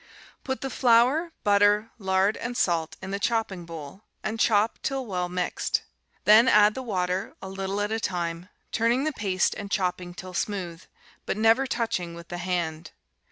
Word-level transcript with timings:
Put 0.43 0.61
the 0.61 0.71
flour, 0.71 1.31
butter, 1.43 1.91
lard, 1.99 2.35
and 2.35 2.57
salt 2.57 2.95
in 3.03 3.11
the 3.11 3.19
chopping 3.19 3.65
bowl 3.65 4.01
and 4.23 4.39
chop 4.39 4.79
till 4.81 5.05
well 5.05 5.29
mixed. 5.29 5.83
Then 6.25 6.47
add 6.47 6.73
the 6.73 6.81
water, 6.81 7.35
a 7.39 7.47
little 7.47 7.79
at 7.81 7.91
a 7.91 7.99
time, 7.99 8.49
turning 8.71 9.03
the 9.03 9.11
paste 9.13 9.53
and 9.53 9.69
chopping 9.69 10.15
till 10.15 10.33
smooth, 10.33 10.81
but 11.27 11.37
never 11.37 11.67
touching 11.67 12.15
with 12.15 12.29
the 12.29 12.39
hand. 12.39 12.89